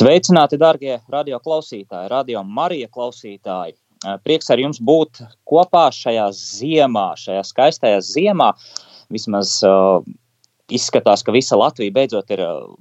[0.00, 3.74] Sveicināti, darbie radio klausītāji, radio Marija klausītāji.
[4.24, 8.46] Prieks ar jums būt kopā šajā ziemā, šajā skaistajā ziemā.
[9.12, 10.00] Vismaz uh,
[10.72, 12.72] izskatās, ka visa Latvija beidzot ir uh,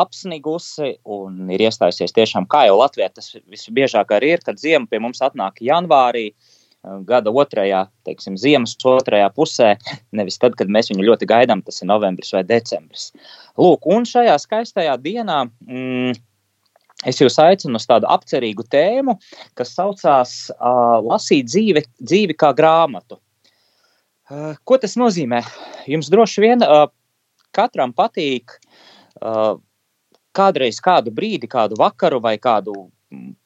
[0.00, 4.98] apsnigusi un ir iestājusies tiešām, kā jau Latvijā tas visbiežāk arī ir, kad ziema pie
[5.04, 6.32] mums atnāk janvārī.
[7.06, 9.72] Gada otrajā, teiksim, ziemas otrajā pusē,
[10.14, 13.12] nevis tad, kad mēs viņu ļoti gaidām, tas ir novembris vai decembris.
[13.58, 16.14] Lūk, un šajā skaistajā dienā mm,
[17.06, 19.18] es jūs aicinu uz tādu apcerīgu tēmu,
[19.58, 23.20] kas saucās uh, Lasīt dzīvi, dzīvi kā grāmatu.
[24.28, 25.42] Uh, ko tas nozīmē?
[25.88, 26.88] Jums droši vien uh,
[27.56, 29.56] katram patīk uh,
[30.36, 32.88] kādreiz kādu brīdi, kādu vakaru vai kādu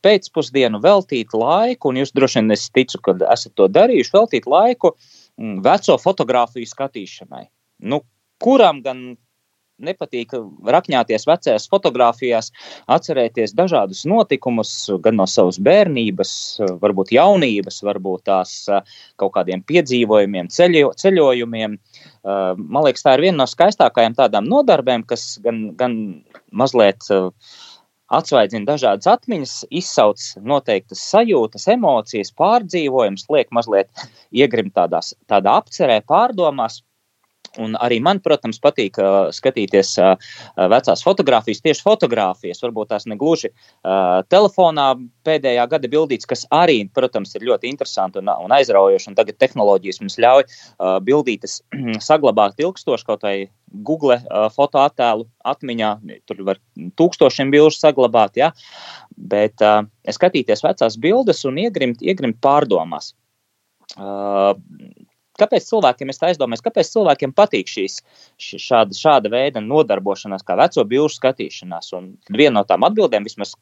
[0.02, 4.96] pēcpusdienu veltīt laiku, un jūs droši vien es ticu, ka esat to darījuši, veltīt laiku
[5.62, 7.44] veco fotografiju skatīšanai.
[7.86, 8.02] Nu,
[8.42, 9.04] kuram gan
[9.82, 10.34] nepatīk
[10.74, 12.50] rakņāties vecajās fotografijās,
[12.92, 14.72] atcerēties dažādus notikumus,
[15.04, 16.34] gan no savas bērnības,
[16.82, 18.54] varbūt jaunības, varbūt tās
[19.20, 21.76] kaut kādiem piedzīvojumiem, ceļo, ceļojumiem.
[22.22, 25.98] Man liekas, tā ir viena no skaistākajām tādām nodarbēm, kas gan, gan
[26.52, 27.08] mazliet
[28.12, 36.82] atsvaidzina dažādas atmiņas, izsauc noteiktas sajūtas, emocijas, pārdzīvojumus, liek mazliet iegrimt tādās, tādā apcerē, pārdomās.
[37.60, 40.14] Un arī man, protams, patīk uh, skatīties uh,
[40.72, 44.86] vecās fotogrāfijas, tieši fotogrāfijas, varbūt tās ne gluži uh, telefonā
[45.26, 49.10] pēdējā gada bildītas, kas arī, protams, ir ļoti interesanti un, un aizraujoši.
[49.10, 51.60] Un tagad tehnoloģijas mums ļauj uh, bildītas
[52.08, 53.36] saglabāt ilgstoši kaut vai
[53.84, 55.92] Google uh, fotoattēlu atmiņā.
[56.28, 56.60] Tur var
[57.00, 58.52] tūkstošiem bilžu saglabāt, ja?
[59.12, 63.12] bet uh, skatīties vecās bildes un iegrimt, iegrimt pārdomās.
[63.92, 64.56] Uh,
[65.42, 67.98] kāpēc cilvēkiem, es aizdomājos, kāpēc cilvēkiem patīk šīs,
[68.38, 71.92] šāda, šāda veida nodarbošanās, kā veco bilžu skatīšanās.
[71.98, 73.54] Un viena no tām atbildēm, vismaz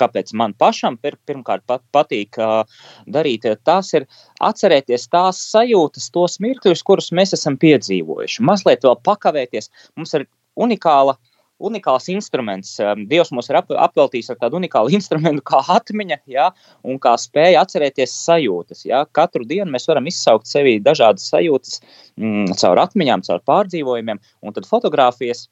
[0.00, 2.64] kāpēc man pašam pir, pirmkārt pat, patīk uh,
[3.06, 4.08] darīt, tas ir
[4.42, 8.42] atcerēties tās sajūtas, tos mirkļus, kurus mēs esam piedzīvojuši.
[8.42, 9.70] Mazliet vēl pakavēties.
[9.94, 10.26] Mums ir
[10.58, 12.74] unikāla uh, unikāls instruments.
[12.82, 16.50] Um, Dievs mums ir ap, apveltījis ar tādu unikālu instrumentu, kā atmiņa, ja,
[16.86, 18.84] un kā spēja atcerēties sajūtas.
[18.88, 19.04] Ja.
[19.14, 21.80] Katru dienu mēs varam izsaukt sevī dažādas sajūtas
[22.20, 25.46] mm, caur atmiņām, caur pārdzīvojumiem, un tad fotografijas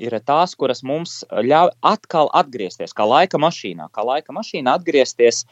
[0.00, 5.44] ir tās, kuras mums ļauj atkal atgriezties, kā laika mašīnā, kā laika mašīnā atgriezties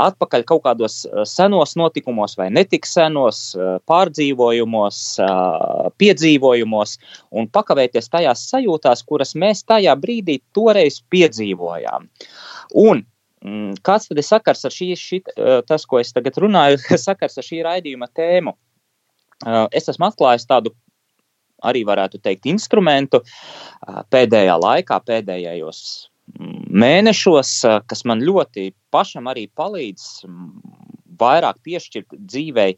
[0.00, 6.96] atpakaļ kaut kādos eh, senos notikumos vai netik senos eh, pārdzīvojumos, eh, piedzīvojumos
[7.38, 12.08] un pakavēties tajās sajūtās, kuras mēs tajā brīdī toreiz piedzīvojām.
[12.82, 13.04] Un
[13.44, 15.22] mm, Kāds tad ir sakars ar šī, šī,
[15.68, 18.56] tas, ko es tagad runāju, sakars ar šī raidījuma tēmu?
[19.74, 20.70] Es esmu atklājis tādu
[21.66, 23.18] arī varētu teikt instrumentu
[24.10, 25.80] pēdējā laikā, pēdējos
[26.72, 27.52] mēnešos,
[27.88, 30.24] kas man ļoti pašam arī palīdz
[31.20, 32.74] vairāk piešķirt dzīvei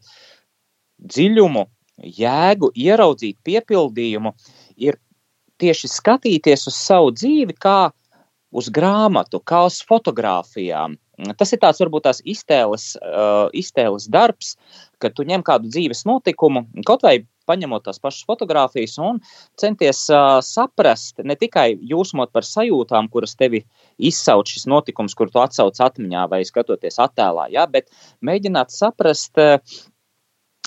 [1.11, 1.65] dziļumu,
[2.19, 4.33] jēgu, ieraudzīt piepildījumu,
[4.83, 4.99] ir
[5.61, 7.79] tieši skatīties uz savu dzīvi kā
[8.55, 10.97] uz grāmatu, kā uz fotografijām.
[11.39, 14.55] Tas ir tāds varbūt tās iztēles, uh, iztēles darbs,
[14.99, 19.21] kad tu ņem kādu dzīves notikumu, kaut vai paņemot tās pašas fotogrāfijas un
[19.61, 23.63] centies uh, saprast, ne tikai jūsmot par sajūtām, kuras tevi
[23.97, 27.91] izsauc šis notikums, kur tu atsauc atmiņā vai skatoties attēlā, ja, bet
[28.25, 29.59] mēģināt saprast, uh,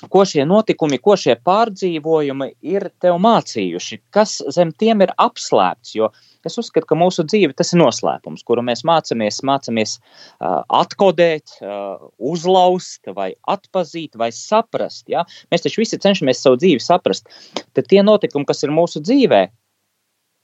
[0.07, 5.97] ko šie notikumi, ko šie pārdzīvojumi ir tev mācījuši, kas zem tiem ir apslēpts.
[5.99, 6.13] Jo
[6.47, 12.11] es uzskatu, ka mūsu dzīve tas ir noslēpums, kuru mēs mācāmies, mācāmies uh, atkodēt, uh,
[12.19, 15.09] uzlauzt, vai atpazīt, vai saprast.
[15.11, 15.25] Ja?
[15.53, 17.31] Mēs taču visi cenšamies savu dzīvi saprast.
[17.75, 19.47] Tad tie notikumi, kas ir mūsu dzīvē,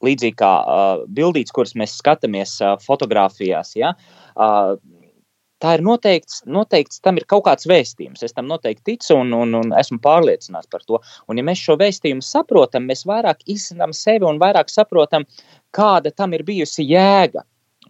[0.05, 3.95] līdzīgi kā uh, bildītes, kuras mēs skatāmies uh, fotografijās, ja?
[4.35, 4.75] uh,
[5.63, 8.23] tā ir noteikts, noteikts, tam ir kaut kāds vēstījums.
[8.25, 10.99] Es tam noteikti ticu un, un, un esmu pārliecināts par to.
[11.29, 15.25] Un, ja mēs šo vēstījumu saprotam, mēs vairāk izsmeļam sevi un vairāk saprotam,
[15.75, 17.43] kāda tam ir bijusi jēga.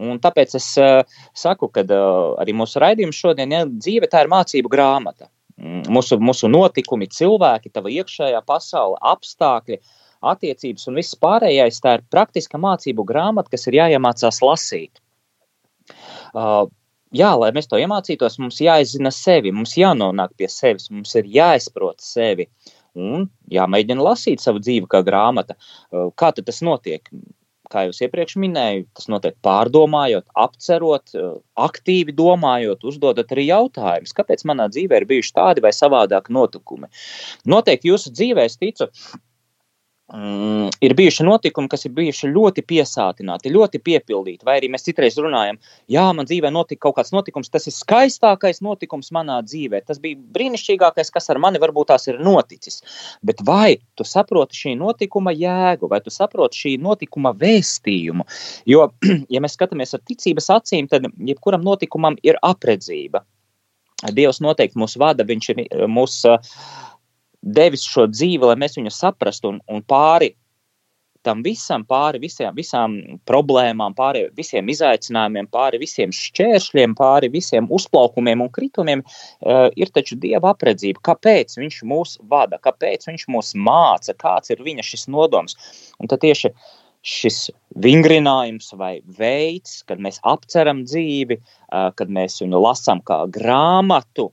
[0.04, 1.06] Un tāpēc es uh,
[1.38, 5.30] saku, ka uh, arī mūsu raidījums šodien, ja dzīve tā ir mācību grāmata.
[5.56, 9.80] Mm, mūsu, mūsu notikumi, cilvēki, tava iekšējā pasaule, apstākļi,
[10.26, 11.80] attiecības un viss pārējais.
[11.84, 15.00] Tā ir praktiska mācību grāmata, kas ir jāiemācās lasīt.
[16.36, 16.66] Uh,
[17.16, 22.04] jā, lai mēs to iemācītos, mums jāizzina sevi, mums jānonāk pie sevis, mums ir jāizprot
[22.04, 22.50] sevi
[22.96, 25.56] un jāmēģina lasīt savu dzīvi kā grāmata.
[25.88, 27.08] Uh, kā tas notiek?
[27.76, 34.46] Kā jau iepriekš minēju, tas notiek pārdomājot, apcerot, uh, aktīvi domājot, uzdodot arī jautājumus, kāpēc
[34.48, 36.88] manā dzīvē ir bijuši tādi vai savādāki notikumi.
[37.52, 38.88] Noteikti jūsu dzīvē, es ticu,
[40.14, 44.46] Mm, ir bijuši notikumi, kas ir bijuši ļoti piesātināti, ļoti piepildīti.
[44.46, 45.58] Vai arī mēs citreiz runājam,
[45.90, 49.82] jā, man dzīvē notika kaut kāds notikums, tas ir skaistākais notikums manā dzīvē.
[49.88, 52.84] Tas bija brīnišķīgākais, kas ar mani varbūt tās ir noticis.
[53.26, 58.30] Bet vai tu saproti šī notikuma jēgu, vai tu saproti šī notikuma vēstījumu?
[58.70, 58.92] Jo,
[59.34, 63.26] ja mēs skatāmies ar ticības acīm, tad jebkuram notikumam ir apredzība.
[64.14, 66.22] Dievs noteikti mūs vada, viņš ir mūs.
[67.46, 70.34] Devis šo dzīvi, lai mēs viņu saprastu un, un pāri
[71.26, 72.96] tam visam, pāri visiem, visām
[73.30, 80.20] problēmām, pāri visiem izaicinājumiem, pāri visiem šķēršļiem, pāri visiem uzplaukumiem un kritumiem, uh, ir taču
[80.22, 81.02] Dieva apredzība.
[81.10, 85.58] Kāpēc Viņš mūs vada, kāpēc Viņš mūs māca, kāds ir Viņa šis nodoms.
[86.00, 86.54] Un tad tieši
[87.06, 87.52] šis
[87.86, 94.32] vingrinājums vai veids, kad mēs apceram dzīvi, uh, kad mēs viņu lasām kā grāmatu,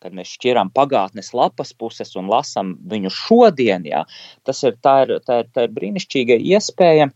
[0.00, 4.04] kad mēs šķiram pagātnes lapas puses un lasām viņu šodien, jā,
[4.48, 7.10] tas ir, tā ir, tā ir, tā ir brīnišķīga iespēja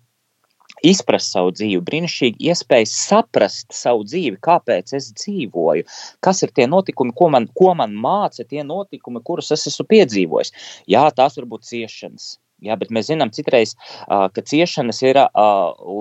[0.85, 5.87] izprast savu dzīvi, brīnišķīgi iespēja saprast savu dzīvi, kāpēc es dzīvoju,
[6.25, 10.53] kas ir tie notikumi, ko man, ko man māca, tie notikumi, kurus es esmu piedzīvojis.
[10.91, 12.35] Jā, tās var būt ciešanas.
[12.65, 13.75] Jā, bet mēs zinām, citreiz,
[14.09, 15.19] ka ciešanas ir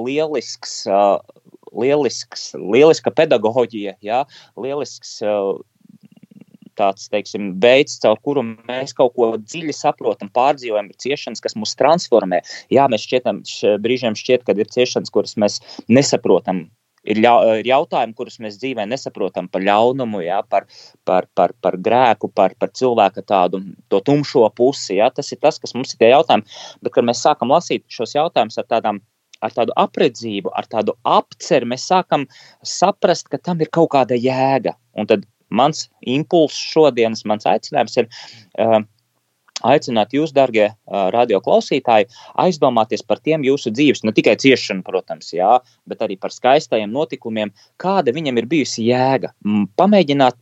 [0.08, 0.84] lielisks,
[1.74, 4.22] lielisks, lieliska pedagoģija, jā,
[4.62, 5.58] lielisks uh,
[6.80, 11.76] tāds teiksim, veids, caur kuru mēs kaut ko dziļi saprotam, pārdzīvojam, ir ciešanas, kas mūs
[11.80, 12.44] transformē.
[12.74, 13.44] Jā, mēs šķietam,
[13.84, 15.60] brīžiem šķiet, ka ir ciešanas, kuras mēs
[15.92, 16.68] nesaprotam.
[17.04, 20.70] Ir, ļau, ir jautājumi, kurus mēs dzīvē nesaprotam par ļaunumu, jā, par,
[21.04, 23.60] par, par, par grēku, par, par cilvēka tādu
[23.92, 25.02] tumšo pusi.
[25.02, 25.10] Jā.
[25.12, 26.48] Tas ir tas, kas mums ir tie jautājumi.
[26.80, 29.04] Bet, kad mēs sākam lasīt šos jautājumus ar tādām
[29.44, 32.26] ar tādu apredzību, ar tādu apceru, mēs sākam
[32.64, 34.78] saprast, ka tam ir kaut kāda jēga.
[34.96, 38.82] Un tad Mans impulss šodienas, mans aicinājums ir uh,
[39.64, 42.10] aicināt jūs, darbie uh, radioklausītāji,
[42.44, 45.58] aizdomāties par tiem jūsu dzīves, ne tikai ciešanu, protams, jā,
[45.90, 49.34] bet arī par skaistajiem notikumiem, kāda viņam ir bijusi jēga.
[49.80, 50.40] Pamēģināt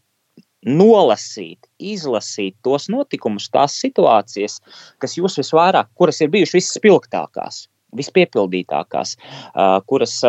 [0.68, 4.60] nolasīt, izlasīt tos notikumus, tās situācijas,
[5.02, 7.66] kas jūs visvairāk, kuras ir bijušas visspilgtākās,
[7.98, 10.22] vispiepildītākās, uh, kuras,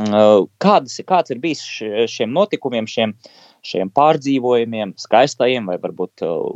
[0.00, 1.60] kādas, kāds ir bijis
[2.08, 6.54] šiem notikumiem, šiem uh, šiem pārdzīvojumiem, skaistajiem vai varbūt uh,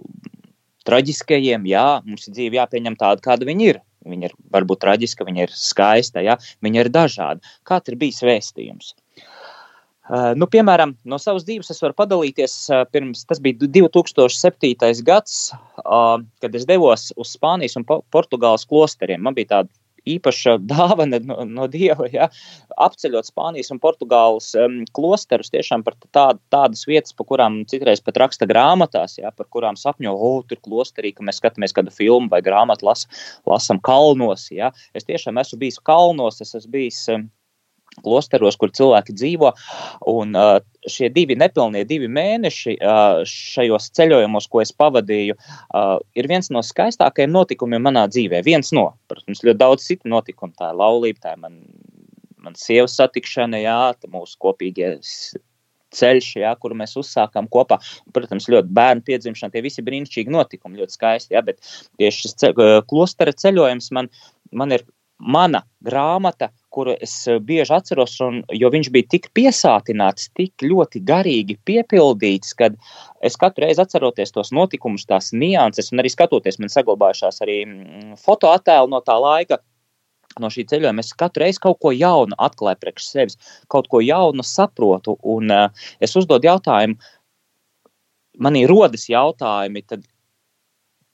[0.89, 1.67] traģiskajiem.
[1.71, 3.81] Jā, mums ir dzīve jāpieņem tāda, kāda viņa ir.
[4.05, 7.55] Viņa ir varbūt traģiska, viņa ir skaista, jā, viņa ir dažāda.
[7.65, 8.93] Kāds ir bijis vēstījums?
[10.05, 12.59] Uh, nu, piemēram, no savas dzīves es varu padalīties.
[12.69, 15.01] Uh, pirms, tas bija 2007.
[15.07, 15.39] gads,
[16.45, 19.25] kad es devos uz Spānijas un Portugāles klosteriem.
[19.25, 19.73] Man bija tāda
[20.09, 22.29] īpaša dāvana no, no Dieva, ja,
[22.87, 28.21] apceļot Spānijas un Portugāles um, klosterus, tiešām par tād, tādas vietas, pa kurām citreiz pat
[28.25, 32.43] raksta grāmatās, ja, par kurām sapņo, oh, tur klosterī, ka mēs skatāmies kādu filmu vai
[32.45, 33.07] grāmatu, las,
[33.49, 34.73] lasam kalnos, ja.
[34.95, 37.29] Es tiešām esmu bijis kalnos, es esmu bijis um,
[38.03, 39.53] klosteros, kur cilvēki dzīvo.
[40.11, 40.59] Un, uh,
[40.91, 42.77] šie divi nepilnie divi mēneši
[43.29, 45.37] šajos ceļojumos, ko es pavadīju,
[46.19, 48.43] ir viens no skaistākajiem notikumiem manā dzīvē.
[48.47, 50.55] Viens no, protams, ļoti daudz citu notikumu.
[50.59, 51.59] Tā ir laulība, tā ir man,
[52.45, 53.81] man sievas satikšana, jā,
[54.13, 54.95] mūsu kopīgie
[55.95, 57.79] ceļš, jā, kuru mēs uzsākām kopā.
[58.15, 61.37] Protams, ļoti bērnu piedzimšana, tie visi brīnišķīgi notikumi, ļoti skaisti.
[61.37, 61.63] Jā, bet
[62.01, 62.59] tieši šis ceļ,
[62.91, 64.11] klostera ceļojums man,
[64.53, 64.87] man ir
[65.19, 71.03] mana grāmata, kuru es eh, bieži atceros, un, jo viņš bija tik piesātināts, tik ļoti
[71.07, 72.71] garīgi piepildīts, ka
[73.25, 78.19] es katru reizi atceroties tos notikumus, tās nianses, un arī skatoties, man saglabājušās arī mm,
[78.25, 79.61] fotoattēli no tā laika.
[80.43, 83.37] No šī ceļojuma es katru reizi kaut ko jaunu atklāju priekš sevis,
[83.71, 86.99] kaut ko jaunu saprotu, un uh, es uzdodu jautājumu,
[88.43, 90.03] manī rodas jautājumi, tad,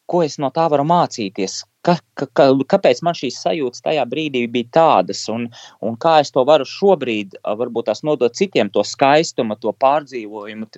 [0.09, 4.71] ko es no tā varu mācīties, ka, ka, kāpēc man šīs sajūtas tajā brīdī bija
[4.77, 5.49] tādas, un,
[5.85, 10.71] un kā es to varu šobrīd, varbūt tās nodot citiem, to skaistumu, to pārdzīvojumu,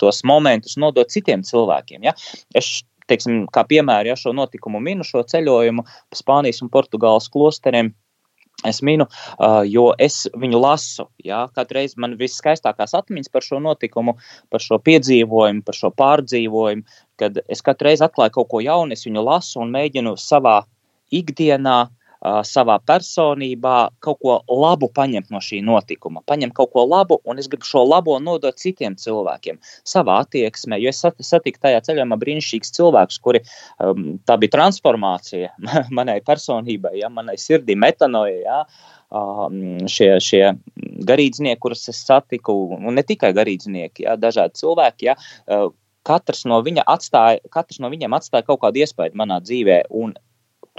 [0.00, 2.06] tos momentus nodot citiem cilvēkiem.
[2.08, 2.16] Ja?
[2.54, 2.80] Es,
[3.10, 7.94] teiksim, kā piemēru, ja šo notikumu minu, šo ceļojumu pa Spānijas un Portugāles klosteriem.
[8.66, 9.06] Es minu,
[9.72, 11.06] jo es viņu lasu.
[11.24, 14.18] Jā, katru reizi man viskaistākās atmiņas par šo notikumu,
[14.52, 16.84] par šo piedzīvojumu, par šo pārdzīvojumu,
[17.20, 20.58] kad es katru reizi atklāju kaut ko jaunu, es viņu lasu un mēģinu savā
[21.10, 21.78] ikdienā
[22.20, 27.48] savā personībā kaut ko labu paņemt no šī notikuma, paņemt kaut ko labu, un es
[27.48, 30.78] gribu šo labo nodot citiem cilvēkiem, savā attieksmē.
[30.80, 33.42] Jo es satiku tajā ceļojumā brīnišķīgus cilvēkus, kuri
[33.80, 35.52] um, tā bija transformācija
[35.96, 38.40] manai personībai, ja, manai sirdī, metanoja.
[38.40, 38.62] Ja,
[39.10, 40.44] um, šie, šie
[41.08, 45.10] garīdznieki, kurus es satiku, un ne tikai garīdznieki, ja, dažādi cilvēki.
[45.10, 45.16] Ja,
[45.48, 45.70] uh,
[46.06, 49.82] katrs no, viņa atstāja, katrs no viņiem atstāja kaut kādu iespēju manā dzīvē.
[49.96, 50.14] Un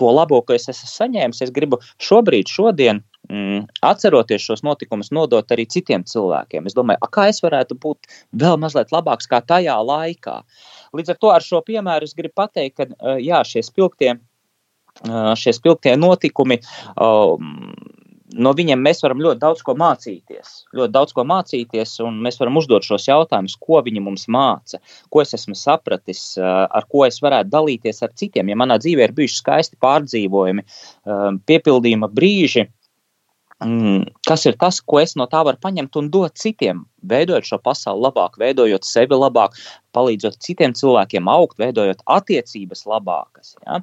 [0.01, 5.53] to labo, ko es esmu saņēmis, es gribu šobrīd, šodien, mm, atceroties šos notikumus, nodot
[5.53, 6.67] arī citiem cilvēkiem.
[6.69, 8.11] Es domāju, kā es varētu būt
[8.43, 10.41] vēl mazliet labāks kā tajā laikā.
[10.97, 14.17] Līdz ar to ar šo piemēru es gribu pateikt, ka jā, šie spilgtie,
[15.41, 16.59] šie spilgtie notikumi.
[16.97, 17.55] Um,
[18.33, 20.51] no viņiem mēs varam ļoti daudz ko mācīties.
[20.77, 25.23] Ļoti daudz ko mācīties, un mēs varam uzdot šos jautājumus, ko viņi mums māca, ko
[25.23, 28.51] es esmu sapratis, ar ko es varētu dalīties ar citiem.
[28.51, 30.67] Ja manā dzīvē ir bijuši skaisti pārdzīvojumi,
[31.49, 32.67] piepildījuma brīži,
[34.27, 38.01] kas ir tas, ko es no tā varu paņemt un dot citiem, veidojot šo pasauli
[38.07, 39.57] labāk, veidojot sevi labāk,
[39.93, 43.53] palīdzot citiem cilvēkiem augt, veidojot attiecības labākas.
[43.65, 43.81] Ja?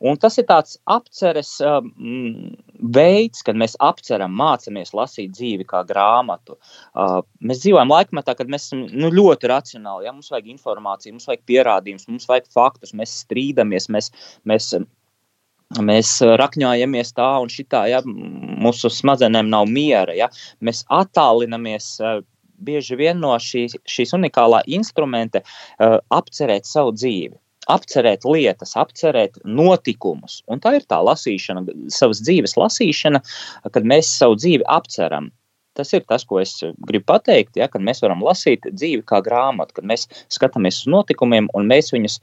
[0.00, 2.54] Un tas ir tāds apceres um,
[2.96, 6.56] veids, kad mēs apceram, mācāmies lasīt dzīvi kā grāmatu.
[6.94, 10.08] Uh, mēs dzīvojam laikmetā, kad mēs esam nu, ļoti racionāli.
[10.08, 10.16] Ja?
[10.16, 14.10] Mums vajag informāciju, mums vajag pierādījumus, mums vajag faktus, mēs strīdamies, mēs,
[14.48, 14.72] mēs
[15.80, 20.14] Mēs eh, rakņojamies tā un šitā, ja mūsu smadzenēm nav miera.
[20.16, 20.28] Ja?
[20.60, 22.20] Mēs attālinamies eh,
[22.62, 27.34] bieži vien no šīs, šīs unikālā instrumenta uh, apcerēt savu dzīvi.
[27.74, 30.40] Apcerēt lietas, apcerēt notikumus.
[30.46, 33.18] Un tā ir tā lasīšana, savas dzīves lasīšana,
[33.66, 35.32] kad mēs savu dzīvi apceram.
[35.78, 39.78] Tas ir tas, ko es gribu pateikt, ja, kad mēs varam lasīt dzīvi kā grāmatu,
[39.78, 42.18] kad mēs skatāmies uz notikumiem un mēs viņus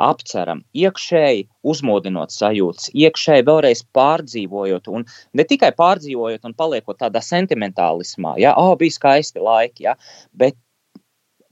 [0.00, 5.04] apceram, iekšēji uzmodinot sajūtas, iekšēji vēlreiz pārdzīvojot, un
[5.36, 9.96] ne tikai pārdzīvojot un paliekot tādā sentimentālismā, ja, oh, bija skaisti laiki, ja,
[10.32, 10.56] bet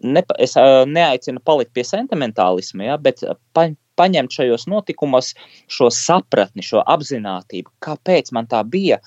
[0.00, 3.20] ne, es neaicinu palikt pie sentimentālisma, ja, bet
[3.56, 3.68] pa,
[4.00, 5.32] paņemt šajos notikumos
[5.70, 9.00] šo sapratni, šo apziņotību, kāpēc man tā bija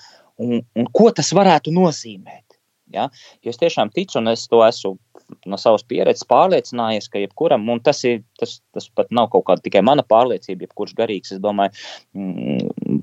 [0.44, 2.46] un, un ko tas varētu nozīmēt.
[2.94, 3.10] Ja?
[3.44, 4.96] Jo es tiešām ticu, un es to esmu
[5.50, 9.66] no savas pieredzes pārliecinājies, ka jebkuram, un tas, ir, tas, tas pat nav kaut kāda
[9.66, 11.76] tikai mana pārliecība, jebkurš garīgs, es domāju,
[12.16, 13.02] mm,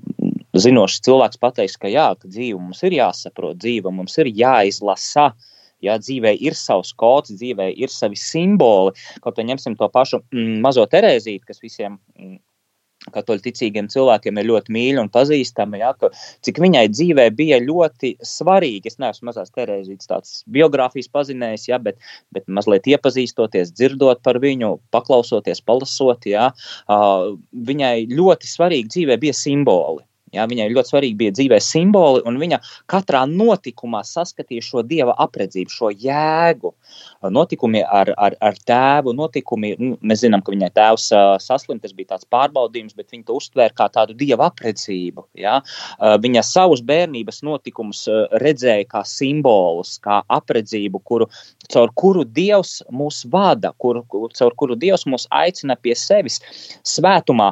[0.57, 5.33] zinošs cilvēks pateiks, ka jā, ka dzīve mums ir jāsaprot, dzīve mums ir jāizlasa.
[5.83, 8.95] Jā, dzīvē ir savs kods, dzīvē ir savi simboli.
[9.21, 12.37] Kaut arī ņemsim to pašu mm, mazo Terēzīti, kas visiem mm,
[13.13, 15.79] katoļu ticīgiem cilvēkiem ir ļoti mīļa un pazīstama.
[15.81, 16.11] Ja, ka,
[16.45, 18.91] cik viņai dzīvē bija ļoti svarīgi.
[18.91, 22.01] Es neesmu mazās Terēzītas tāds biogrāfijas pazinējis, ja, bet,
[22.35, 26.49] bet mazliet iepazīstoties, dzirdot par viņu, paklausoties, palasot, ja,
[26.89, 27.31] uh,
[27.69, 30.05] viņai ļoti svarīgi dzīvē bija simboli.
[30.35, 32.59] Ja, viņai ļoti svarīgi bija dzīvē simboli, un viņa
[32.91, 36.73] katrā notikumā saskatīja šo dieva apredzību, šo jēgu.
[37.33, 41.07] Notikumi ar, ar, ar tēvu, notikumi, nu, mēs zinām, ka viņai tēvs
[41.43, 45.25] saslimt, tas bija tāds pārbaudījums, bet viņa to uztvēra kā tādu dieva apredzību.
[45.39, 45.59] Ja.
[46.21, 48.05] Viņa savus bērnības notikumus
[48.43, 51.29] redzēja kā simbolus, kā apredzību, kuru,
[51.71, 56.41] caur kuru dievs mūs vada, kur, caur kuru dievs mūs aicina pie sevis
[56.87, 57.51] svētumā,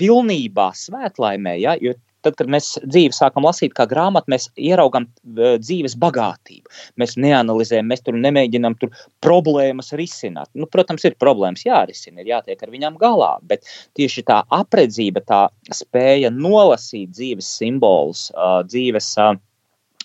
[0.00, 1.58] pilnībā, svētlaimē.
[1.62, 1.94] Ja, jo
[2.24, 6.72] tad, kad mēs dzīvi sākam lasīt kā grāmatu, mēs ieraugam dzīves bagātību.
[7.00, 8.92] Mēs neanalizējam, mēs tur nemēģinām tur
[9.24, 10.50] problēmas risināt.
[10.54, 15.44] Nu, protams, ir problēmas jārisina, ir jātiek ar viņām galā, bet tieši tā apredzība, tā
[15.74, 18.28] spēja nolasīt dzīves simbolus,
[18.68, 19.14] dzīves.
[19.22, 19.40] Uh,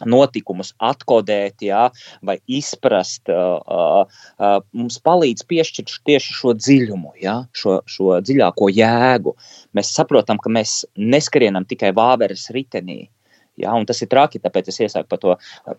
[0.06, 1.88] notikumus atkodēt, jā,
[2.25, 4.06] vai izprast, uh,
[4.38, 9.36] uh, mums palīdz piešķirt tieši šo dziļumu, jā, šo, šo dziļāko jēgu.
[9.77, 13.08] Mēs saprotam, ka mēs neskrienam tikai vāveres ritenī.
[13.58, 15.34] Ja, tas ir traki, tāpēc es iesaku par to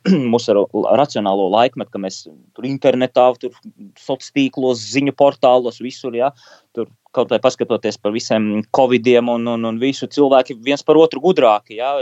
[0.32, 0.54] mūsu
[0.98, 3.54] racionālo laikmetu, ka mēs tur internetā, tur
[3.94, 6.32] sociālos tīklos, ziņu portālos, visur, ja,
[6.78, 11.22] tur kaut vai paskatoties par visiem covidiem un, un, un visu cilvēki viens par otru
[11.24, 11.78] gudrāki.
[11.78, 11.94] Jā.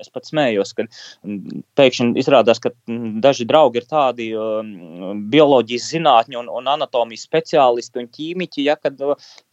[0.00, 0.86] Es pat smējos, ka
[1.78, 2.70] pēkšņi izrādās, ka
[3.24, 4.28] daži draugi ir tādi
[5.32, 9.00] bioloģijas zinātņu un, un anatomijas speciālisti un ķīmiķi, ja, kad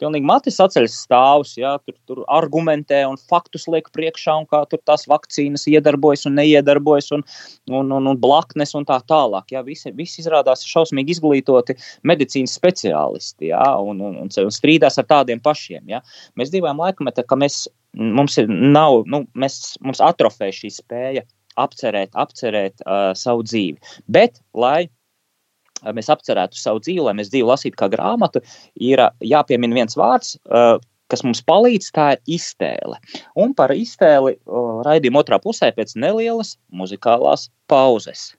[0.00, 4.82] pilnīgi matis atceļas stāvus, ja, tur, tur argumentē un faktus liek priekšā un kā tur
[4.86, 7.26] tās vakcīnas iedarbojas un neiedarbojas un,
[7.72, 9.50] un, un, un blaknes un tā tālāk.
[9.52, 9.64] Ja.
[9.66, 11.76] Visi, visi izrādās šausmīgi izglītoti
[12.06, 15.84] medicīnas speciālisti ja, un, un, un, un strīdās ar tādiem pašiem.
[15.90, 16.02] Ja?
[16.38, 17.66] Mēs dzīvojam laikmetā, ka mēs,
[17.98, 21.26] mums ir, nav, nu, mēs, mums atrofē šī spēja
[21.60, 23.98] apcerēt, apcerēt uh, savu dzīvi.
[24.12, 24.86] Bet, lai
[25.82, 28.40] mēs apcerētu savu dzīvi, lai mēs dzīvi lasītu kā grāmatu,
[28.78, 30.78] ir jāpiemina viens vārds, uh,
[31.12, 33.00] kas mums palīdz, tā ir iztēle.
[33.36, 34.38] Un par iztēli
[34.86, 38.30] raidījuma otrā pusē pēc nelielas muzikālās pauzes.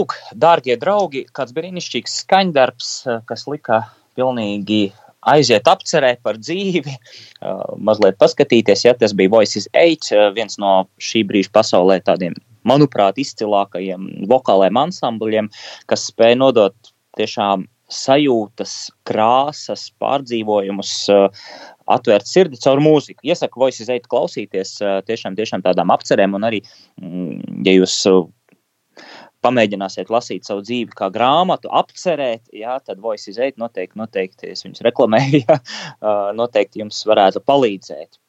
[0.00, 2.90] Lūk, dārgie draugi, kāds brīnišķīgs skaņdarbs,
[3.28, 3.82] kas lika
[4.16, 4.94] pilnīgi
[5.28, 6.94] aiziet apcerē par dzīvi,
[7.84, 14.24] mazliet paskatīties, ja tas bija Voices 8, viens no šī brīža pasaulē tādiem, manuprāt, izcilākajiem
[14.30, 15.52] vokāliem ansambļiem,
[15.90, 20.96] kas spēja nodot tiešām sajūtas, krāsas, pārdzīvojumus,
[21.90, 23.26] atvērt sirdi caur mūziku.
[23.26, 24.76] Iesaku Voices 8 klausīties
[25.10, 26.62] tiešām, tiešām tādām apcerēm un arī,
[27.02, 28.00] mm, ja jūs
[29.44, 34.84] pamēģināsiet lasīt savu dzīvi kā grāmatu, apcerēt, jā, tad Voice izeit noteikti, noteikti, es viņus
[34.88, 35.58] reklamēju, jā,
[36.36, 38.20] noteikti jums varētu palīdzēt.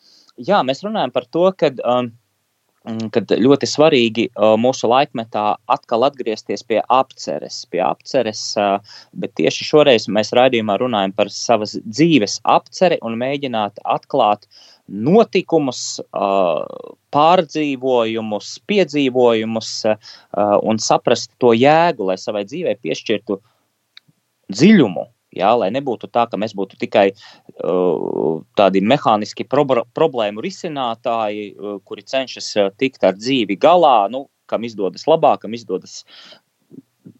[0.41, 2.13] Jā, mēs runājam par to, ka um,
[3.13, 4.23] kad ļoti svarīgi
[4.57, 8.41] mūsu laikmetā atkal atgriezties pie apceres, pie apceres,
[9.13, 14.47] bet tieši šoreiz mēs raidījumā runājam par savas dzīves apceri un mēģināt atklāt
[14.87, 16.01] notikumus,
[17.15, 19.71] pārdzīvojumus, piedzīvojumus
[20.63, 23.39] un saprast to jēgu, lai savai dzīvei piešķirtu
[24.51, 25.07] dziļumu.
[25.31, 29.63] Jā, lai nebūtu tā, ka mēs būtu tikai uh, tādi mehāniski pro
[29.95, 36.01] problēmu risinātāji, uh, kuri cenšas tikt ar dzīvi galā, nu, kam izdodas labāk, kam izdodas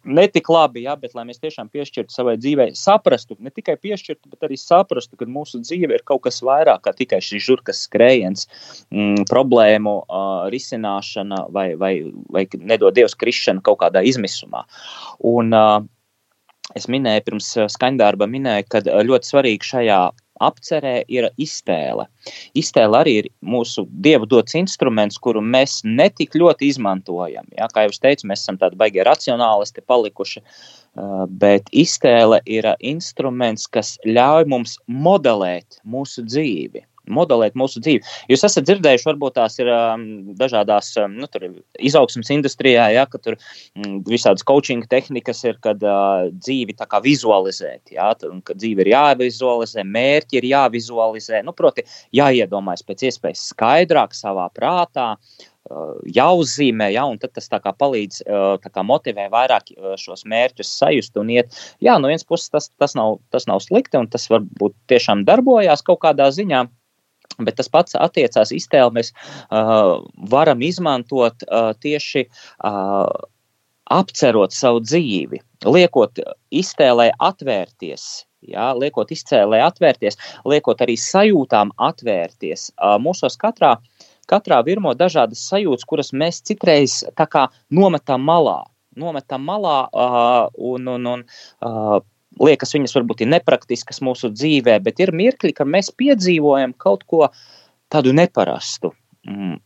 [0.06, 4.48] netik labi, ja, bet lai mēs tiešām piešķirtu savai dzīvei, saprastu, ne tikai piešķirtu, bet
[4.48, 8.48] arī saprastu, ka mūsu dzīve ir kaut kas vairāk kā tikai šis žurkas skrējiens,
[8.92, 11.94] mm, problēmu uh, risināšana vai, vai,
[12.32, 14.66] vai nedod Dievs krišana kaut kādā izmisumā.
[15.32, 15.80] Un, uh,
[16.78, 20.02] es minēju pirms skaņdarba, minēju, ka ļoti svarīgi šajā
[20.44, 22.08] apcerē ir iztēle.
[22.58, 27.48] Iztēle arī ir mūsu dievu dots instruments, kuru mēs netik ļoti izmantojam.
[27.58, 27.70] Ja?
[27.72, 30.44] Kā jau teicu, mēs esam tādi baigie racionālisti palikuši,
[31.42, 36.86] bet iztēle ir instruments, kas ļauj mums modelēt mūsu dzīvi.
[37.10, 38.04] Modelēt mūsu dzīvi.
[38.32, 40.06] Jūs esat dzirdējuši, varbūt tās ir um,
[40.38, 41.30] dažādās um, nu,
[41.80, 47.02] izaugsmas industrijā, ja, ka tur um, visādas coaching tehnikas ir, kad uh, dzīvi tā kā
[47.04, 51.86] vizualizēt, ja, ka dzīve ir jāvizualizē, mērķi ir jāvizualizē, nu, proti,
[52.18, 55.14] jāiedomājas pēc iespējas skaidrāk savā prātā.
[55.16, 55.50] Uh,
[56.10, 58.22] jāuzzīmē, ja, un tas kā palīdz
[58.64, 61.54] kā motivē vairāk šos mērķus sajust un iet.
[61.84, 65.86] Jā, no vienas puses tas, tas, nav, tas nav slikti, un tas varbūt tiešām darbojās
[65.86, 66.66] kaut kādā ziņā.
[67.40, 68.98] Bet tas pats attiecās iztēli.
[69.00, 73.08] Mēs uh, varam izmantot uh, tieši uh,
[73.92, 80.16] apcerot savu dzīvi, liekot iztēlē atvērties, Jā, liekot izcēlē atvērties,
[80.50, 82.72] liekot arī sajūtām atvērties.
[82.98, 83.76] Mūsos katrā
[84.32, 88.62] katrā virmo dažādas sajūtas, kuras mēs citreiz tā kā nometam malā.
[88.98, 92.02] Nometam malā uh, un, un, un uh,
[92.48, 97.28] liekas, viņas varbūt ir nepraktiskas mūsu dzīvē, bet ir mirkļi, kad mēs piedzīvojam kaut ko
[97.92, 98.94] tādu neparastu.
[99.28, 99.60] Mm.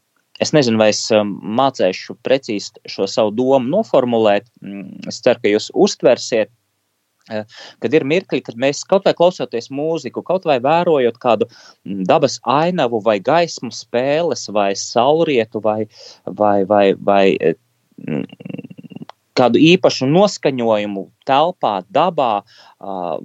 [0.43, 4.49] Es nezinu, vai es mācīšu precīzi šo savu domu noformulēt.
[4.59, 6.51] Mm, es ceru, ka jūs uztversiet
[7.33, 7.41] Eh,
[7.81, 12.37] kad ir mirkļi, kad mēs kaut vai klausoties mūziku, kaut vai vērojot kādu mm, dabas
[12.45, 15.87] ainavu, vai gaismu spēles, vai saulrietu, vai,
[16.29, 17.57] vai, vai, vai eh,
[19.35, 22.33] kādu īpašu noskaņojumu telpā, dabā,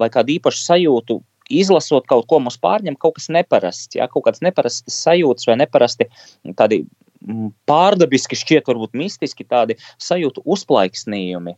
[0.00, 1.20] vai kādu īpašu sajūtu.
[1.50, 6.06] Izlasot kaut ko, mums pārņem kaut kas neparasts, ja, kaut kāds neparasts sajūtas vai neparasti
[6.54, 6.84] tādi
[7.26, 11.56] mm, pārdabiski, šķiet, varbūt mistiski tādi sajūtu uzplaiksnījumi.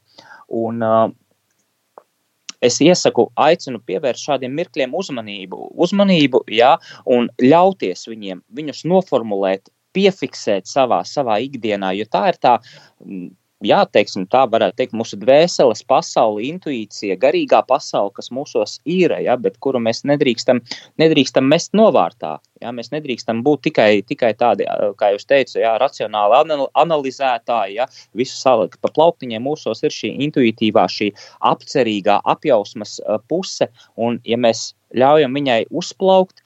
[0.62, 1.12] Un, uh,
[2.64, 6.72] es iesaku, aicinu pievērst šādiem mirkļiem uzmanību, uzmanību jā,
[7.10, 12.56] un ļauties viņiem, viņus noformulēt, piefiksēt savā, savā ikdienā, jo tā ir tā
[13.66, 19.37] jā, teiksim, tā varētu teikt, mūsu dvēseles pasaule, intuīcija, garīgā pasaule, kas mūsos ir, ja,
[19.40, 20.62] bet kuru mēs nedrīkstam,
[21.03, 22.37] nedrīkstam mest novārtā.
[22.62, 24.66] Ja, mēs nedrīkstam būt tikai, tikai tādi,
[24.98, 27.79] kā jūs teicat, ja, racionāli analizētāji.
[27.81, 31.11] Ja, visu salikt pa plauktiņiem mūsos ir šī intuitīvā, šī
[31.53, 36.44] apcerīgā apjausmas puse, un ja mēs ļaujam viņai uzplaukt,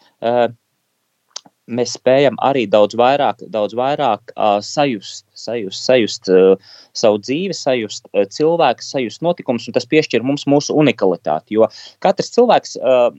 [1.67, 8.07] mēs spējam arī daudz vairāk, daudz vairāk uh, sajust, sajust, sajust uh, savu dzīvi, sajust
[8.13, 11.59] uh, cilvēku, sajust notikumus, un tas piešķir mums mūsu unikalitāti.
[11.59, 11.71] Jo
[12.05, 13.11] katrs cilvēks uh,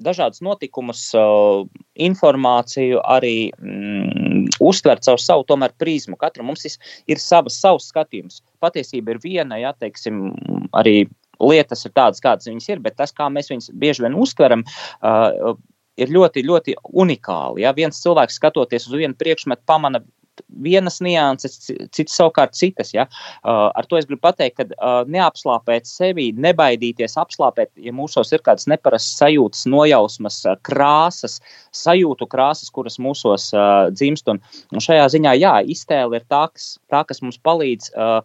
[0.00, 1.66] dažādus notikumus, uh,
[2.00, 6.18] informāciju arī mm, uztver caur savu tomēr prizmu.
[6.20, 6.76] Katram mums ir,
[7.10, 8.40] ir savas, savs skatījums.
[8.64, 10.30] Patiesība ir viena, ja teiksim,
[10.76, 11.04] arī
[11.40, 14.64] lietas ir tādas, kādas viņas ir, bet tas, kā mēs viņus bieži vien uztveram,
[15.00, 15.54] uh,
[16.00, 17.64] ir ļoti, ļoti unikāli.
[17.66, 17.74] Ja?
[17.76, 20.02] Viens cilvēks skatoties uz vienu priekšmetu, pamana
[20.64, 21.58] vienas nianses,
[21.92, 22.92] citas savukārt citas.
[22.94, 23.06] Ja?
[23.44, 28.44] Uh, ar to es gribu pateikt, ka uh, neapslāpēt sevi, nebaidīties apslāpēt, ja mūsos ir
[28.46, 31.38] kādas neparastas sajūtas, nojausmas, uh, krāsas,
[31.76, 34.30] sajūtu krāsas, kuras mūsos uh, dzimst.
[34.32, 38.20] Un, un šajā ziņā, jā, iztēle ir tā, kas, tā, kas mums palīdz uh,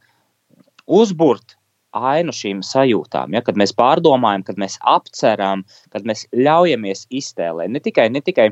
[0.86, 1.58] uzburt
[1.96, 7.72] ainu šīm sajūtām, ja, kad mēs pārdomājam, kad mēs apceram, kad mēs ļaujamies iztēlēt.
[7.72, 8.50] Ne tikai, ne tikai,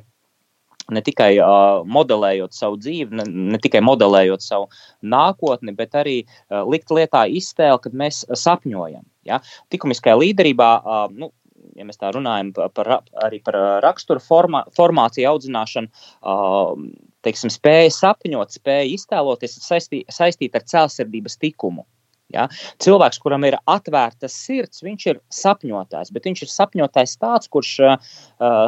[0.94, 4.70] ne tikai uh, modelējot savu dzīvi, ne, ne tikai modelējot savu
[5.04, 9.06] nākotni, bet arī uh, likt lietā iztēli, kad mēs sapņojam.
[9.28, 9.40] Ja.
[9.74, 11.32] Tikumiskajā līderībā, uh, nu,
[11.78, 12.92] ja mēs tā runājam par,
[13.24, 16.76] arī par raksturu formā, formāciju audzināšanu, uh,
[17.24, 21.88] teiksim, spēja sapņot, spēja iztēloties, saistīt, saistīt ar cēlsirdības tikumu.
[22.34, 22.48] Ja?
[22.84, 27.96] Cilvēks, kuram ir atvērta sirds, viņš ir sapņotājs, bet viņš ir sapņotājs tāds, kurš uh,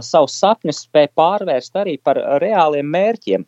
[0.06, 3.46] savus sapņus spēj pārvērst arī par reāliem mērķiem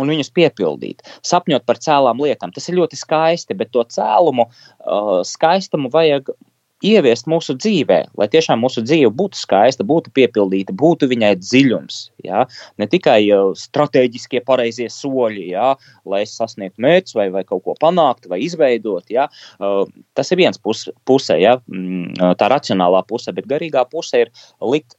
[0.00, 2.52] un viņus piepildīt, sapņot par cēlām lietām.
[2.54, 6.32] Tas ir ļoti skaisti, bet to cēlumu, uh, skaistumu vajag
[6.86, 12.00] ieviest mūsu dzīvē, lai tiešām mūsu dzīve būtu skaista, būtu piepildīta, būtu viņai dziļums.
[12.26, 12.44] Ja?
[12.80, 13.20] Ne tikai
[13.58, 15.72] strateģiskie pareizie soļi, ja?
[16.08, 19.06] lai sasniegtu mērķus vai, vai kaut ko panākt vai izveidot.
[19.12, 19.28] Ja?
[20.18, 21.58] Tas ir viens pus, puse, ja?
[21.70, 24.96] Mm, tā racionālā puse, bet garīgā puse ir likt,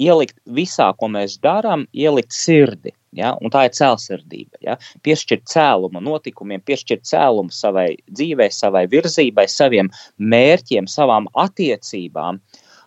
[0.00, 2.92] ielikt visā, ko mēs darām, ielikt sirdi.
[3.16, 3.32] Ja?
[3.40, 4.60] Un tā ir cēlsirdība.
[4.64, 4.76] Ja?
[5.06, 12.40] Piešķirt cēlumu notikumiem, piešķirt cēlumu savai dzīvei, savai virzībai, saviem mērķiem, savām attiecībām.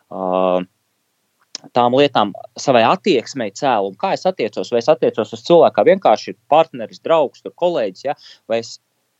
[0.09, 0.61] Uh,
[1.75, 6.35] tām lietām, savai attieksmei cēlumu, kā es attiecos, vai es attiecos uz cilvēku kā vienkārši
[6.51, 8.15] partneris, draugs, kolēģis, ja?
[8.49, 8.77] vai es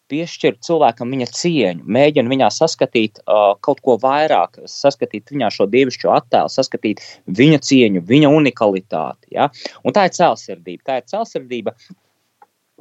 [0.09, 6.11] piešķirt cilvēkam viņa cieņu, mēģina viņā saskatīt uh, kaut ko vairāk, saskatīt viņā šo dievišķo
[6.15, 7.03] attēlu, saskatīt
[7.39, 9.33] viņa cieņu, viņa unikalitāti.
[9.37, 9.49] Ja?
[9.83, 10.85] Un tā ir cēlsirdība.
[10.89, 11.75] Tā ir cēlsirdība,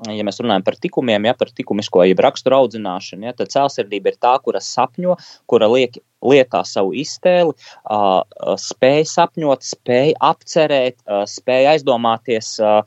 [0.07, 4.19] ja mēs runājam par tikumiem, ja par likumisko, jeb raksturu audzināšanu, ja, tad cēlsirdība ir
[4.23, 5.17] tā, kura sapņo,
[5.51, 7.55] kura liek, lietā savu iztēli,
[7.91, 8.23] uh,
[8.59, 12.83] spēj sapņot, spēj apcerēt, uh, spēj aizdomāties uh,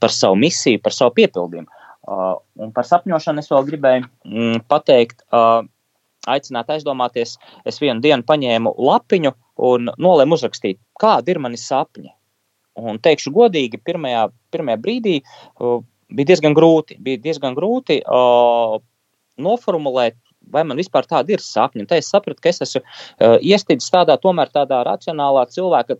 [0.00, 1.83] par savu misiju, par savu piepildījumu.
[2.04, 5.62] Uh, un par sapņošanu es vēl gribēju mm, pateikt, uh,
[6.28, 7.38] aicināt aizdomāties.
[7.68, 9.32] Es vienu dienu paņēmu lapiņu
[9.68, 12.12] un nolēmu uzrakstīt, kādi ir mani sapņi.
[12.84, 15.80] Un teikšu godīgi, pirmajā, pirmajā brīdī uh,
[16.12, 16.98] bija diezgan grūti.
[17.00, 18.76] Bija diezgan grūti uh,
[19.40, 20.18] noformulēt,
[20.52, 21.84] vai man vispār tāda ir sapņi.
[21.84, 25.96] Un te es sapratu, ka es esmu uh, iestidzis tādā, tomēr tādā racionālā cilvēka.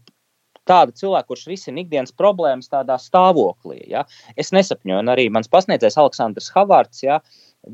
[0.68, 3.82] Tāda cilvēka, kurš risina ikdienas problēmas tādā stāvoklī.
[3.90, 4.04] Ja?
[4.40, 7.20] Es nesapņoju, un arī mans pasniedzējs Aleksandrs Havārds, ja?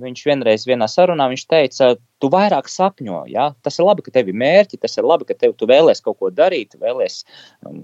[0.00, 3.24] viņš vienreiz vienā sarunā teica, tu vairāk sapņo.
[3.30, 3.50] Ja?
[3.62, 6.18] Tas ir labi, ka tev ir mērķi, tas ir labi, ka tev, tu vēlēsies kaut
[6.18, 7.24] ko darīt, vēlēsies
[7.66, 7.82] um,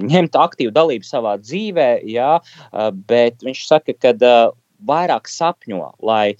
[0.00, 2.38] ņemt aktīvu dalību savā dzīvē, jā,
[3.08, 4.14] bet viņš saka, ka
[4.86, 6.36] vairāk sapņo, lai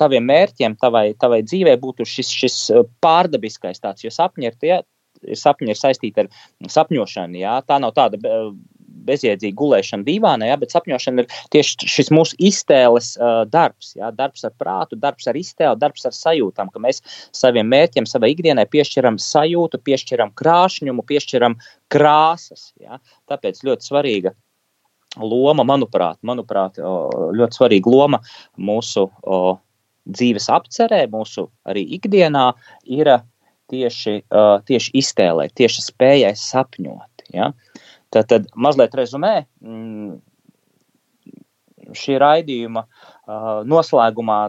[0.00, 2.56] taviem mērķiem, tavai, tavai dzīvē būtu šis, šis
[3.04, 4.74] pārdabiskais tāds, jo sapņi ir tie,
[5.38, 6.28] sapņi ir saistīti ar
[6.70, 7.40] sapņošanu.
[7.42, 7.58] Jā.
[7.66, 8.20] Tā nav tāda
[9.08, 13.94] bezjēdzīga gulēšana divānā, ja, bet sapņošana ir tieši šis mūsu iztēles uh, darbs.
[13.98, 17.00] Ja, darbs ar prātu, darbs ar iztēli, darbs ar sajūtām, ka mēs
[17.36, 21.56] saviem mērķiem, savai ikdienai piešķiram sajūtu, piešķiram krāšņumu, piešķiram
[21.92, 22.72] krāsas.
[22.82, 23.00] Ja.
[23.30, 24.34] Tāpēc ļoti svarīga
[25.16, 28.20] loma, manuprāt, manuprāt ļoti svarīga loma
[28.60, 29.08] mūsu
[30.08, 32.50] dzīves apcerē, mūsu arī ikdienā
[32.88, 33.10] ir
[33.72, 34.14] tieši,
[34.68, 37.26] tieši iztēlē, tieši spējai sapņot.
[37.34, 37.52] Ja?
[38.14, 40.18] Tad, tad mazliet rezumē mm,
[41.96, 44.40] šī raidījuma uh, noslēgumā.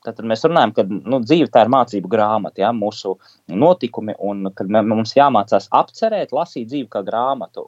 [0.00, 3.18] Tad mēs runājam, ka nu, dzīve tā ir mācību grāmata, ja, mūsu
[3.52, 7.66] notikumi, un kad mums jāmācās apcerēt, lasīt dzīvi kā grāmatu.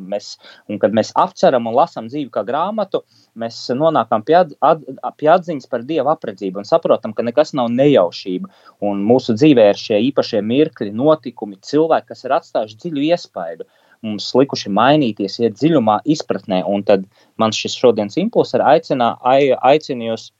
[0.00, 0.30] Mēs,
[0.72, 3.02] un kad mēs apceram un lasām dzīvi kā grāmatu,
[3.36, 4.80] mēs nonākam pie, at, at,
[5.20, 8.48] pie atziņas par Dieva apredzību un saprotam, ka nekas nav nejaušība.
[8.88, 13.68] Un mūsu dzīvē ir šie īpašie mirkļi, notikumi, cilvēki, kas ir atstājuši dziļu iespaidu.
[14.04, 16.62] Mums likuši mainīties, iet dziļumā, izpratnē.
[16.64, 17.04] Un tad
[17.40, 20.30] man šis šodienas impulss ir aicinā, aicina jūs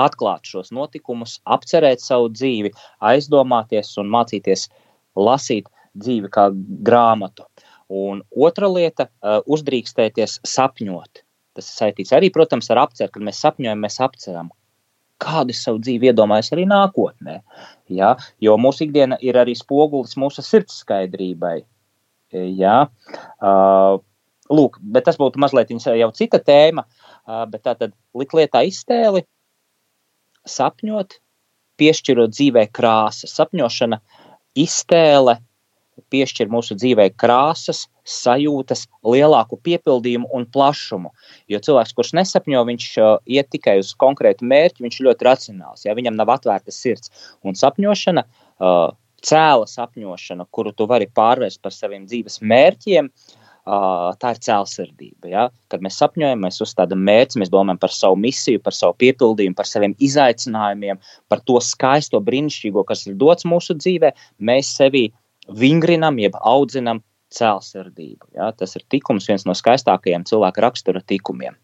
[0.00, 4.68] atklāt šos notikumus, apcerēt savu dzīvi, aizdomāties un mācīties
[5.16, 6.48] lasīt dzīvi kā
[6.86, 7.46] grāmatu.
[7.88, 9.08] Un otra lieta-
[9.54, 11.22] uzdrīkstēties sapņot.
[11.54, 13.12] Tas ir saistīts arī, protams, ar apceru.
[13.12, 14.50] Kad mēs sapņojam, mēs apceram,
[15.22, 17.40] kādu savu dzīvi iedomājas arī nākotnē.
[17.88, 18.16] Ja?
[18.40, 21.60] Jo mūsu ikdiena ir arī spogulis mūsu sirds skaidrībai.
[22.34, 22.88] Jā.
[23.38, 24.00] Uh,
[24.50, 26.84] lūk, bet tas būtu mazliet jau cita tēma.
[27.24, 29.22] Uh, bet tā tad likt lietā iztēli,
[30.48, 31.18] sapņot,
[31.80, 33.34] piešķirot dzīvē krāsas.
[33.34, 34.00] Sapņošana,
[34.58, 35.38] iztēle
[36.10, 41.12] piešķir mūsu dzīvē krāsas, sajūtas, lielāku piepildījumu un plašumu.
[41.50, 45.86] Jo cilvēks, kurš nesapņo, viņš uh, iet tikai uz konkrētu mērķi, viņš ir ļoti racionāls.
[45.86, 45.94] Ja?
[45.96, 47.12] Viņam nav atvērta sirds.
[47.46, 48.90] Un sapņošana uh,
[49.24, 53.08] cēla sapņošana, kuru tu vari pārvērst par saviem dzīves mērķiem,
[53.64, 55.30] tā ir cēlsirdība.
[55.30, 55.46] Ja?
[55.72, 59.68] Kad mēs sapņojam, mēs uzstādām mērķi, mēs domājam par savu misiju, par savu piepildījumu, par
[59.68, 61.00] saviem izaicinājumiem,
[61.32, 64.12] par to skaisto, brīnišķīgo, kas ir dots mūsu dzīvē.
[64.44, 65.08] Mēs sevi
[65.48, 67.02] vingrinam, jeb audzinam
[67.34, 68.34] cēlsirdību.
[68.36, 68.52] Ja?
[68.52, 71.56] Tas ir tikums, viens no skaistākajiem cilvēka rakstura tikumiem.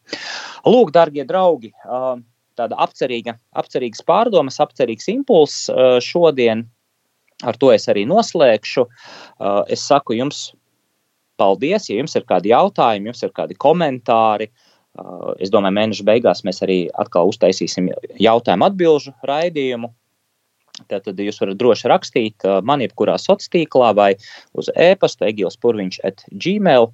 [0.66, 1.74] Lūk, darbie draugi!
[2.58, 5.68] Tāda apcerīga, apcerīgas pārdomas, apcerīgs impulss
[6.04, 6.66] šodien
[7.40, 8.86] Ar to es arī noslēgšu.
[9.72, 10.50] Es saku jums
[11.40, 14.50] paldies, ja jums ir kādi jautājumi, jums ir kādi komentāri.
[14.98, 17.88] Uh, es domāju, mēneša beigās mēs arī atkal uztaisīsim
[18.20, 19.92] jautājumu atbilžu raidījumu.
[20.88, 24.10] Tad, tad jūs varat droši rakstīt uh, man jebkurā sociālā tīklā vai
[24.58, 26.90] uz e-pasta egils purviņš at gmail.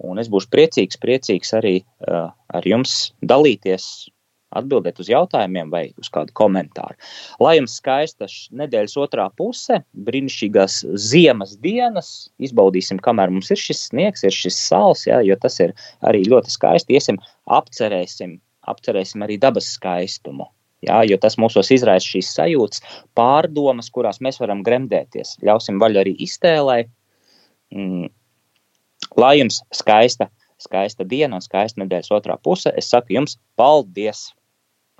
[0.00, 4.08] Un es būšu priecīgs, priecīgs arī uh, ar jums dalīties
[4.56, 6.96] atbildēt uz jautājumiem vai uz kādu komentāru.
[7.42, 8.28] Lai jums skaista
[8.60, 15.06] nedēļas otrā puse, brīnišķīgās ziemas dienas, izbaudīsim, kamēr mums ir šis sniegs, ir šis sāls,
[15.08, 15.74] ja, jo tas ir
[16.06, 16.98] arī ļoti skaisti.
[16.98, 18.38] Iesim, apcerēsim,
[18.70, 20.48] apcerēsim arī dabas skaistumu.
[20.86, 22.80] Jā, jo tas mūsos izraisa šīs sajūtas,
[23.18, 25.36] pārdomas, kurās mēs varam gremdēties.
[25.44, 26.78] Ļausim vaļu arī iztēlē.
[27.76, 28.08] Mm.
[29.20, 34.30] Lai jums skaista, skaista diena un skaista nedēļas otrā puse, es saku jums paldies!